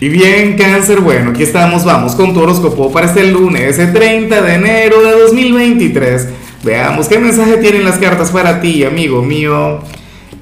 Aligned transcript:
Y 0.00 0.08
bien, 0.10 0.56
cáncer, 0.56 1.00
bueno, 1.00 1.30
aquí 1.30 1.42
estamos, 1.42 1.84
vamos 1.84 2.14
con 2.14 2.32
tu 2.32 2.38
horóscopo 2.40 2.92
para 2.92 3.06
este 3.06 3.26
lunes, 3.32 3.80
el 3.80 3.92
30 3.92 4.42
de 4.42 4.54
enero 4.54 5.02
de 5.02 5.10
2023. 5.22 6.28
Veamos 6.62 7.08
qué 7.08 7.18
mensaje 7.18 7.56
tienen 7.56 7.84
las 7.84 7.98
cartas 7.98 8.30
para 8.30 8.60
ti, 8.60 8.84
amigo 8.84 9.22
mío. 9.22 9.80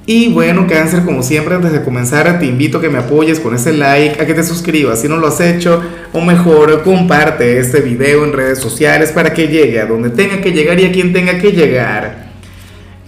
Y 0.05 0.29
bueno, 0.29 0.67
cáncer, 0.67 1.07
como 1.07 1.23
siempre, 1.23 1.55
antes 1.55 1.73
de 1.73 1.83
comenzar, 1.83 2.39
te 2.39 2.45
invito 2.45 2.77
a 2.77 2.81
que 2.83 2.91
me 2.91 2.99
apoyes 2.99 3.41
con 3.41 3.55
ese 3.55 3.73
like, 3.73 4.21
a 4.21 4.27
que 4.27 4.35
te 4.35 4.45
suscribas 4.45 5.01
si 5.01 5.09
no 5.09 5.17
lo 5.17 5.29
has 5.29 5.41
hecho, 5.41 5.83
o 6.13 6.21
mejor, 6.21 6.83
comparte 6.83 7.59
este 7.59 7.81
video 7.81 8.25
en 8.25 8.35
redes 8.35 8.59
sociales 8.59 9.11
para 9.11 9.33
que 9.33 9.49
llegue 9.49 9.81
a 9.81 9.87
donde 9.87 10.11
tenga 10.11 10.43
que 10.43 10.53
llegar 10.53 10.79
y 10.81 10.85
a 10.85 10.93
quien 10.93 11.15
tenga 11.15 11.39
que 11.39 11.53
llegar. 11.53 12.27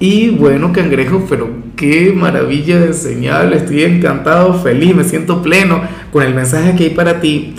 Y 0.01 0.31
bueno, 0.31 0.73
cangrejo, 0.73 1.27
pero 1.29 1.51
qué 1.79 2.13
maravilla 2.13 2.81
de 2.81 2.93
señal, 2.93 3.53
estoy 3.53 3.85
encantado, 3.85 4.53
feliz, 4.55 4.95
me 4.97 5.05
siento 5.05 5.41
pleno 5.41 5.81
con 6.13 6.25
el 6.25 6.35
mensaje 6.35 6.75
que 6.75 6.85
hay 6.85 6.91
para 6.91 7.21
ti. 7.21 7.55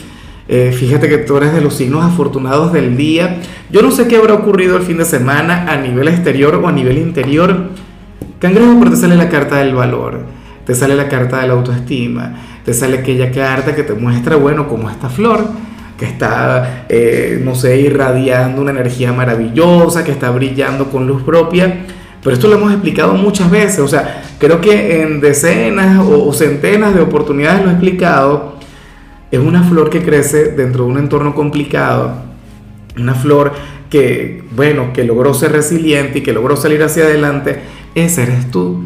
Eh, 0.50 0.76
fíjate 0.78 1.08
que 1.08 1.20
tú 1.20 1.38
eres 1.38 1.54
de 1.54 1.62
los 1.62 1.76
signos 1.76 2.04
afortunados 2.04 2.74
del 2.74 2.98
día. 2.98 3.38
Yo 3.72 3.82
no 3.82 3.92
sé 3.92 4.08
qué 4.08 4.18
habrá 4.18 4.34
ocurrido 4.34 4.76
el 4.76 4.84
fin 4.84 4.98
de 4.98 5.06
semana 5.06 5.72
a 5.72 5.78
nivel 5.78 6.10
exterior 6.10 6.56
o 6.56 6.68
a 6.68 6.72
nivel 6.72 6.98
interior. 6.98 7.70
Cangrejo, 8.40 8.78
pero 8.80 8.92
te 8.92 8.98
sale 8.98 9.16
la 9.16 9.30
carta 9.30 9.58
del 9.58 9.74
valor, 9.74 10.26
te 10.66 10.76
sale 10.76 10.96
la 10.96 11.08
carta 11.08 11.40
de 11.40 11.48
la 11.48 11.54
autoestima, 11.54 12.34
te 12.66 12.74
sale 12.74 13.00
aquella 13.00 13.32
carta 13.32 13.74
que 13.74 13.84
te 13.84 13.94
muestra, 13.94 14.36
bueno, 14.36 14.68
como 14.68 14.90
esta 14.90 15.10
flor 15.10 15.46
que 15.98 16.06
está, 16.06 16.86
eh, 16.88 17.42
no 17.44 17.56
sé, 17.56 17.80
irradiando 17.82 18.62
una 18.62 18.72
energía 18.72 19.12
maravillosa, 19.12 20.04
que 20.04 20.12
está 20.12 20.30
brillando 20.30 20.90
con 20.90 21.06
luz 21.06 21.24
propia 21.24 21.86
pero 22.24 22.36
esto 22.36 22.48
lo 22.48 22.56
hemos 22.56 22.72
explicado 22.72 23.14
muchas 23.14 23.50
veces, 23.50 23.80
o 23.80 23.88
sea, 23.88 24.24
creo 24.40 24.60
que 24.60 25.02
en 25.02 25.22
decenas 25.22 26.00
o, 26.06 26.32
centenas 26.34 26.94
de 26.94 27.02
oportunidades 27.02 27.64
lo 27.64 27.70
he 27.70 27.74
explicado. 27.74 28.60
Es 29.32 29.40
una 29.40 29.64
flor 29.64 29.90
que 29.90 30.04
crece 30.04 30.52
dentro 30.54 30.86
de 30.86 30.92
un 30.92 30.98
entorno 30.98 31.36
complicado, 31.36 32.14
una 32.98 33.14
flor 33.14 33.54
que, 33.90 34.44
bueno, 34.52 34.92
que 34.92 35.04
logró 35.04 35.34
ser 35.34 35.52
resiliente 35.52 36.20
y 36.20 36.22
que 36.24 36.34
logró 36.34 36.56
salir 36.56 36.84
hacia 36.84 37.04
adelante. 37.04 37.62
Ese 37.96 38.24
eres 38.24 38.50
tú. 38.52 38.84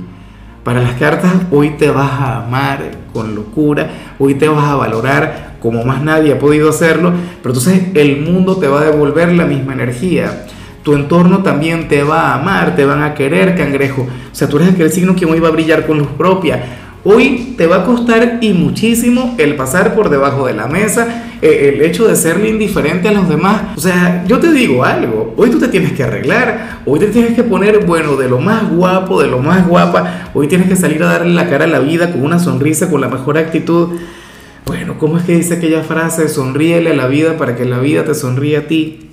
Para 0.63 0.81
las 0.81 0.93
cartas, 0.93 1.31
hoy 1.51 1.71
te 1.71 1.89
vas 1.89 2.11
a 2.11 2.45
amar 2.45 2.91
con 3.13 3.35
locura, 3.35 3.89
hoy 4.19 4.35
te 4.35 4.47
vas 4.47 4.65
a 4.65 4.75
valorar 4.75 5.55
como 5.59 5.83
más 5.85 6.03
nadie 6.03 6.33
ha 6.33 6.39
podido 6.39 6.69
hacerlo, 6.69 7.13
pero 7.41 7.55
entonces 7.55 7.83
el 7.95 8.21
mundo 8.21 8.57
te 8.57 8.67
va 8.67 8.81
a 8.81 8.85
devolver 8.85 9.31
la 9.33 9.45
misma 9.45 9.73
energía 9.73 10.45
tu 10.83 10.93
entorno 10.93 11.39
también 11.43 11.87
te 11.87 12.03
va 12.03 12.31
a 12.31 12.35
amar, 12.35 12.75
te 12.75 12.85
van 12.85 13.01
a 13.01 13.13
querer, 13.13 13.55
cangrejo. 13.55 14.01
O 14.03 14.35
sea, 14.35 14.47
tú 14.47 14.57
eres 14.57 14.73
aquel 14.73 14.91
signo 14.91 15.15
que 15.15 15.25
hoy 15.25 15.39
va 15.39 15.47
a 15.47 15.51
brillar 15.51 15.87
con 15.87 15.97
luz 15.97 16.09
propia. 16.17 16.61
Hoy 17.05 17.55
te 17.57 17.67
va 17.67 17.77
a 17.77 17.85
costar 17.85 18.37
y 18.39 18.53
muchísimo 18.53 19.35
el 19.37 19.57
pasar 19.57 19.93
por 19.93 20.09
debajo 20.09 20.47
de 20.47 20.53
la 20.53 20.67
mesa, 20.67 21.23
eh, 21.41 21.73
el 21.73 21.81
hecho 21.81 22.07
de 22.07 22.15
serle 22.15 22.47
indiferente 22.47 23.09
a 23.09 23.11
los 23.11 23.27
demás. 23.27 23.61
O 23.75 23.79
sea, 23.81 24.23
yo 24.25 24.39
te 24.39 24.53
digo 24.53 24.85
algo, 24.85 25.33
hoy 25.35 25.49
tú 25.49 25.59
te 25.59 25.67
tienes 25.67 25.91
que 25.91 26.03
arreglar, 26.03 26.79
hoy 26.85 26.99
te 26.99 27.07
tienes 27.07 27.33
que 27.33 27.43
poner, 27.43 27.85
bueno, 27.85 28.15
de 28.15 28.29
lo 28.29 28.39
más 28.39 28.69
guapo, 28.69 29.21
de 29.21 29.27
lo 29.27 29.39
más 29.39 29.67
guapa, 29.67 30.29
hoy 30.33 30.47
tienes 30.47 30.69
que 30.69 30.77
salir 30.77 31.03
a 31.03 31.07
darle 31.07 31.33
la 31.33 31.49
cara 31.49 31.65
a 31.65 31.67
la 31.67 31.79
vida 31.79 32.09
con 32.09 32.23
una 32.23 32.39
sonrisa, 32.39 32.89
con 32.89 33.01
la 33.01 33.09
mejor 33.09 33.37
actitud. 33.37 33.89
Bueno, 34.65 34.97
¿cómo 34.97 35.17
es 35.17 35.25
que 35.25 35.35
dice 35.35 35.55
aquella 35.55 35.83
frase? 35.83 36.29
Sonríele 36.29 36.91
a 36.91 36.93
la 36.93 37.07
vida 37.07 37.35
para 37.37 37.57
que 37.57 37.65
la 37.65 37.79
vida 37.79 38.05
te 38.05 38.15
sonríe 38.15 38.55
a 38.55 38.67
ti. 38.67 39.12